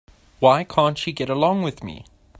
[0.39, 2.05] Why can't she get along with me?